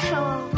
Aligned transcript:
Gruffalo. 0.00 0.50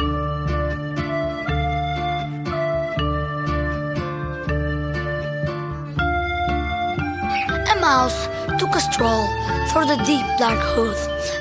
A 7.70 7.80
mouse 7.80 8.28
took 8.58 8.74
a 8.74 8.80
stroll 8.80 9.26
through 9.68 9.86
the 9.86 10.02
deep 10.06 10.26
dark 10.38 10.60
wood. 10.76 10.96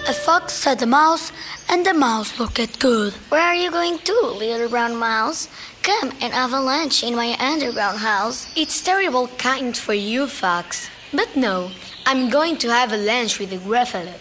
A 0.07 0.13
fox 0.13 0.53
said 0.53 0.79
the 0.79 0.87
mouse, 0.87 1.31
and 1.69 1.85
the 1.85 1.93
mouse 1.93 2.39
looked 2.39 2.79
good. 2.79 3.13
Where 3.29 3.41
are 3.41 3.55
you 3.55 3.69
going 3.71 3.99
to, 3.99 4.13
little 4.37 4.69
brown 4.69 4.95
mouse? 4.95 5.47
Come 5.83 6.11
and 6.21 6.33
have 6.33 6.53
a 6.53 6.59
lunch 6.59 7.03
in 7.03 7.15
my 7.15 7.35
underground 7.39 7.99
house. 7.99 8.51
It's 8.55 8.81
terrible 8.81 9.27
kind 9.37 9.75
for 9.75 9.93
you, 9.93 10.27
Fox. 10.27 10.89
But 11.13 11.35
no, 11.35 11.71
I'm 12.05 12.29
going 12.29 12.57
to 12.57 12.69
have 12.69 12.93
a 12.93 12.97
lunch 12.97 13.39
with 13.39 13.51
a 13.53 13.57
Gruffalo. 13.57 14.13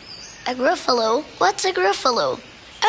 A 0.46 0.54
Gruffalo? 0.54 1.22
What's 1.38 1.64
a 1.64 1.72
Gruffalo? 1.72 2.40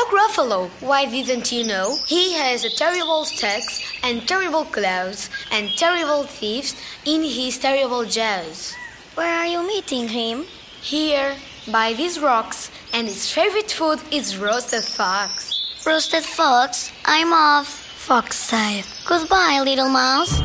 A 0.01 0.03
Gruffalo, 0.05 0.69
why 0.81 1.05
didn't 1.05 1.51
you 1.51 1.63
know? 1.63 1.95
He 2.07 2.33
has 2.33 2.63
a 2.63 2.75
terrible 2.75 3.23
stacks 3.23 3.79
and 4.01 4.27
terrible 4.27 4.65
claws 4.65 5.29
and 5.51 5.69
terrible 5.77 6.23
thieves 6.23 6.75
in 7.05 7.21
his 7.23 7.59
terrible 7.59 8.05
jaws. 8.05 8.73
Where 9.13 9.31
are 9.31 9.45
you 9.45 9.61
meeting 9.67 10.07
him? 10.07 10.45
Here, 10.81 11.35
by 11.71 11.93
these 11.93 12.19
rocks, 12.19 12.71
and 12.93 13.07
his 13.07 13.31
favorite 13.31 13.69
food 13.69 13.99
is 14.09 14.39
roasted 14.39 14.85
fox. 14.85 15.53
Roasted 15.85 16.23
fox, 16.23 16.91
I'm 17.05 17.31
off. 17.31 17.67
Fox 17.67 18.37
said. 18.37 18.85
Goodbye, 19.05 19.61
little 19.63 19.89
mouse. 19.89 20.41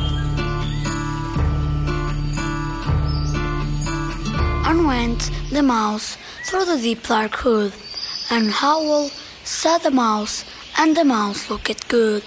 On 4.68 4.86
went 4.86 5.30
the 5.50 5.62
mouse 5.62 6.18
through 6.44 6.66
the 6.66 6.76
deep 6.76 7.06
dark 7.06 7.42
wood, 7.42 7.72
and 8.30 8.50
howl 8.50 9.10
said 9.46 9.78
the 9.78 9.90
mouse, 9.92 10.44
and 10.76 10.96
the 10.96 11.04
mouse 11.04 11.48
looked 11.48 11.88
good. 11.88 12.24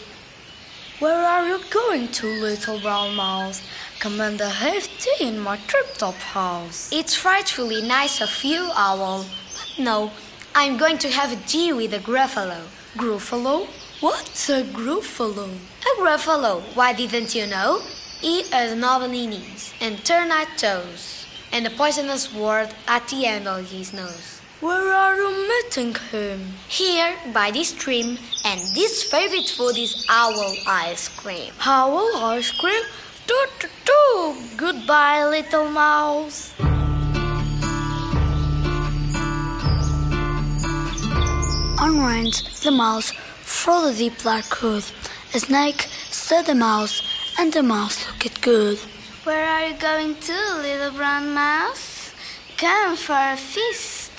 Where 0.99 1.21
are 1.25 1.45
you 1.45 1.59
going 1.69 2.07
to, 2.07 2.27
little 2.27 2.79
brown 2.79 3.13
mouse? 3.15 3.61
Come 3.99 4.21
and 4.21 4.39
have 4.39 4.83
tea 4.99 5.27
in 5.27 5.39
my 5.39 5.57
trip-top 5.67 6.15
house. 6.15 6.89
It's 6.93 7.15
frightfully 7.15 7.81
nice 7.81 8.21
of 8.21 8.43
you, 8.43 8.71
owl. 8.73 9.25
But 9.53 9.83
no, 9.83 10.11
I'm 10.55 10.77
going 10.77 10.97
to 10.99 11.09
have 11.09 11.33
a 11.33 11.47
tea 11.47 11.73
with 11.73 11.93
a 11.93 11.99
Gruffalo. 11.99 12.61
Gruffalo? 12.95 13.67
What's 13.99 14.49
a 14.49 14.63
Gruffalo? 14.63 15.49
A 15.49 16.01
Gruffalo, 16.01 16.61
why 16.73 16.93
didn't 16.93 17.35
you 17.35 17.47
know? 17.47 17.81
He 18.21 18.43
has 18.51 18.77
knobbly 18.77 19.27
knees 19.27 19.73
and 19.81 20.05
turned 20.05 20.31
toes, 20.55 21.25
and 21.51 21.67
a 21.67 21.69
poisonous 21.69 22.33
word 22.33 22.73
at 22.87 23.09
the 23.09 23.25
end 23.25 23.45
of 23.45 23.69
his 23.69 23.91
nose. 23.91 24.38
Where 24.61 24.91
are 24.91 25.15
you 25.15 25.47
meeting 25.47 25.95
him? 26.11 26.55
Here, 26.67 27.15
by 27.33 27.49
this 27.49 27.69
stream, 27.69 28.17
and 28.43 28.59
this 28.75 29.03
favorite 29.03 29.47
food 29.47 29.77
is 29.77 30.05
owl 30.09 30.53
ice 30.67 31.07
cream. 31.07 31.53
Owl 31.65 32.17
ice 32.17 32.51
cream? 32.51 32.83
Do, 33.25 33.45
do, 33.59 33.67
do. 33.85 34.35
Goodbye, 34.57 35.23
little 35.29 35.69
mouse. 35.69 36.53
On 41.79 42.03
went 42.03 42.43
the 42.61 42.71
mouse 42.75 43.13
through 43.43 43.91
the 43.91 43.95
deep 43.97 44.17
dark 44.17 44.61
wood. 44.61 44.83
A 45.33 45.39
snake 45.39 45.87
said 46.11 46.47
the 46.47 46.55
mouse, 46.55 47.01
and 47.39 47.53
the 47.53 47.63
mouse 47.63 48.05
looked 48.07 48.41
good. 48.41 48.77
Where 49.23 49.47
are 49.47 49.67
you 49.69 49.75
going 49.77 50.15
to, 50.15 50.37
little 50.61 50.91
brown 50.91 51.33
mouse? 51.33 52.11
Come 52.57 52.97
for 52.97 53.15
a 53.15 53.37
feast 53.37 54.09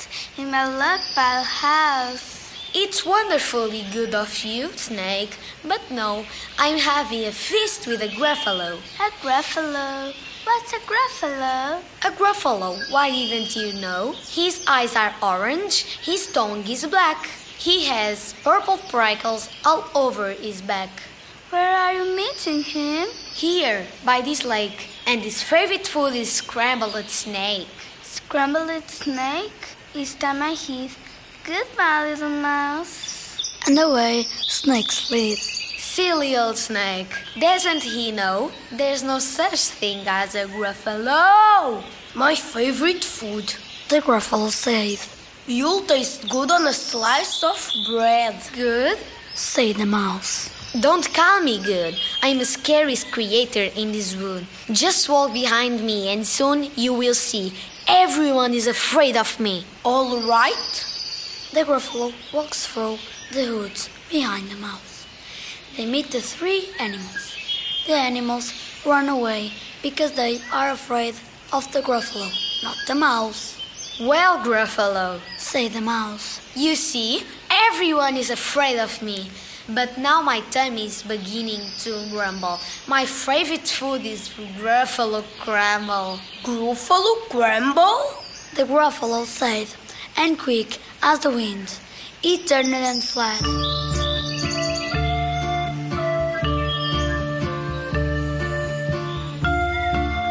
in 0.41 0.51
my 0.51 0.65
log 0.65 1.01
pile 1.15 1.45
house. 1.45 2.55
It's 2.73 3.05
wonderfully 3.05 3.85
good 3.93 4.15
of 4.15 4.33
you, 4.43 4.69
Snake, 4.77 5.37
but 5.63 5.83
no, 5.91 6.25
I'm 6.59 6.79
having 6.79 7.25
a 7.27 7.33
feast 7.33 7.87
with 7.87 8.01
a 8.01 8.09
Gruffalo. 8.09 8.79
A 9.07 9.11
Gruffalo? 9.23 10.15
What's 10.45 10.73
a 10.73 10.81
Gruffalo? 10.91 11.83
A 12.07 12.11
Gruffalo, 12.19 12.91
why 12.91 13.11
didn't 13.11 13.55
you 13.55 13.75
know? 13.81 14.15
His 14.29 14.65
eyes 14.67 14.97
are 14.97 15.15
orange, 15.23 15.83
his 16.09 16.27
tongue 16.29 16.67
is 16.67 16.87
black. 16.87 17.27
He 17.59 17.85
has 17.87 18.35
purple 18.43 18.79
prickles 18.89 19.51
all 19.67 19.85
over 19.95 20.31
his 20.31 20.63
back. 20.63 20.91
Where 21.51 21.77
are 21.77 21.93
you 21.93 22.17
meeting 22.17 22.63
him? 22.63 23.09
Here, 23.35 23.87
by 24.07 24.23
this 24.23 24.45
lake, 24.45 24.89
and 25.07 25.21
his 25.21 25.43
favorite 25.43 25.87
food 25.87 26.15
is 26.15 26.33
scrambled 26.33 27.11
snake. 27.11 27.69
Scrambled 28.03 28.89
snake? 28.89 29.77
Is 29.95 30.15
that 30.17 30.37
my 30.37 30.53
heath? 30.53 30.97
Goodbye, 31.43 32.11
little 32.11 32.29
mouse. 32.29 33.61
And 33.67 33.77
away 33.77 34.23
Snake 34.47 34.93
slid. 34.93 35.37
Silly 35.39 36.37
old 36.37 36.57
snake. 36.57 37.13
Doesn't 37.41 37.83
he 37.83 38.13
know? 38.13 38.53
There's 38.71 39.03
no 39.03 39.19
such 39.19 39.59
thing 39.67 40.07
as 40.07 40.37
a 40.37 40.45
gruffalo. 40.47 41.83
My 42.15 42.37
favorite 42.37 43.03
food. 43.03 43.53
The 43.89 44.01
Gruffalo 44.01 44.51
said. 44.51 45.01
You'll 45.49 45.81
taste 45.81 46.29
good 46.29 46.53
on 46.53 46.69
a 46.69 46.73
slice 46.73 47.43
of 47.43 47.59
bread. 47.89 48.41
Good? 48.53 48.99
Said 49.35 49.77
the 49.77 49.87
mouse. 49.87 50.51
Don't 50.79 51.13
call 51.13 51.43
me 51.43 51.61
good. 51.61 51.99
I'm 52.23 52.39
the 52.39 52.45
scariest 52.45 53.11
creator 53.11 53.69
in 53.75 53.91
this 53.91 54.15
wood. 54.15 54.47
Just 54.71 55.09
walk 55.09 55.33
behind 55.33 55.83
me 55.85 56.13
and 56.13 56.25
soon 56.25 56.71
you 56.77 56.95
will 56.95 57.15
see. 57.15 57.53
Everyone 57.93 58.55
is 58.55 58.69
afraid 58.69 59.17
of 59.17 59.41
me. 59.41 59.65
All 59.85 60.21
right? 60.23 60.87
The 61.53 61.65
Gruffalo 61.65 62.13
walks 62.33 62.65
through 62.65 62.99
the 63.33 63.51
woods 63.53 63.91
behind 64.09 64.49
the 64.49 64.55
mouse. 64.55 65.07
They 65.77 65.87
meet 65.87 66.13
the 66.13 66.21
three 66.21 66.69
animals. 66.79 67.35
The 67.89 67.95
animals 67.95 68.53
run 68.87 69.09
away 69.09 69.51
because 69.83 70.13
they 70.13 70.41
are 70.53 70.71
afraid 70.71 71.17
of 71.53 71.73
the 71.73 71.81
Gruffalo, 71.81 72.31
not 72.63 72.77
the 72.87 72.95
mouse. 72.95 73.59
Well, 74.01 74.39
Gruffalo, 74.39 75.19
say 75.37 75.67
the 75.67 75.81
mouse. 75.81 76.41
you 76.55 76.77
see, 76.77 77.25
everyone 77.51 78.17
is 78.17 78.31
afraid 78.31 78.79
of 78.79 79.03
me. 79.03 79.31
But 79.75 79.99
now 79.99 80.21
my 80.21 80.41
tummy 80.51 80.87
is 80.87 81.03
beginning 81.03 81.61
to 81.81 82.07
grumble. 82.11 82.59
My 82.89 83.07
favorite 83.07 83.69
food 83.69 84.05
is 84.05 84.29
Gruffalo 84.59 85.23
crumble. 85.39 86.19
Gruffalo 86.43 87.29
crumble? 87.29 88.25
The 88.57 88.65
Gruffalo 88.65 89.25
said, 89.25 89.69
and 90.17 90.37
quick 90.37 90.79
as 91.03 91.21
the 91.21 91.31
wind, 91.31 91.79
he 92.21 92.39
turned 92.39 92.75
and 92.75 93.03
fled. 93.03 93.41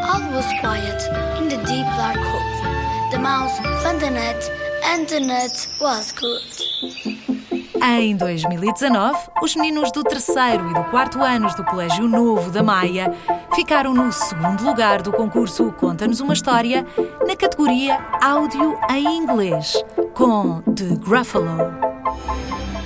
All 0.04 0.22
was 0.32 0.48
quiet 0.60 1.02
in 1.38 1.48
the 1.48 1.56
deep 1.64 1.86
dark 1.96 2.18
hole. 2.18 3.10
The 3.10 3.18
mouse 3.18 3.58
found 3.82 4.00
the 4.00 4.10
net, 4.10 4.50
and 4.84 5.08
the 5.08 5.20
net 5.20 5.66
was 5.80 6.12
good. 6.12 7.39
Em 7.82 8.14
2019, 8.14 9.18
os 9.42 9.56
meninos 9.56 9.90
do 9.92 10.04
terceiro 10.04 10.70
e 10.70 10.74
do 10.74 10.84
quarto 10.84 11.20
anos 11.22 11.54
do 11.54 11.64
Colégio 11.64 12.06
Novo 12.06 12.50
da 12.50 12.62
Maia 12.62 13.12
ficaram 13.54 13.94
no 13.94 14.12
segundo 14.12 14.64
lugar 14.64 15.02
do 15.02 15.12
concurso 15.12 15.72
Conta-nos 15.72 16.20
uma 16.20 16.34
História 16.34 16.86
na 17.26 17.34
categoria 17.34 17.98
Áudio 18.20 18.78
em 18.90 19.16
Inglês, 19.16 19.82
com 20.14 20.60
The 20.62 20.96
Gruffalo. 20.96 21.56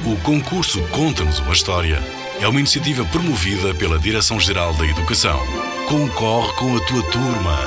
O 0.07 0.17
concurso 0.23 0.81
Conta-nos 0.89 1.41
uma 1.41 1.53
História 1.53 2.01
é 2.41 2.47
uma 2.47 2.61
iniciativa 2.61 3.05
promovida 3.07 3.75
pela 3.75 3.99
Direção-Geral 3.99 4.75
da 4.75 4.87
Educação. 4.87 5.41
Concorre 5.89 6.53
com 6.55 6.77
a 6.77 6.81
tua 6.81 7.03
turma. 7.11 7.59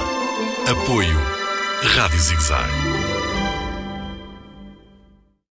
Apoio 0.70 1.20
Rádio 1.84 2.20
Zigzag. 2.20 3.07